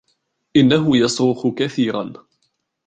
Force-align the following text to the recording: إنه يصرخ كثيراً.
إنه 0.55 0.95
يصرخ 0.97 1.47
كثيراً. 1.55 2.13